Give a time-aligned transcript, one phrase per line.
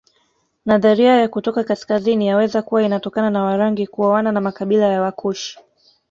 [0.65, 5.59] Nadharia ya kutoka kaskazini yaweza kuwa inatokana na Warangi kuoana na makabila ya Wakushi